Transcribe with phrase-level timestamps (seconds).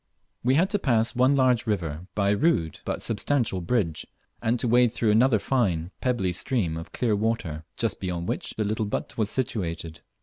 [0.43, 4.07] We had to pass one large river, by a rude but substantial bridge,
[4.41, 8.63] and to wade through another fine pebbly stream of clear water, just beyond which the
[8.63, 10.01] little but was situated.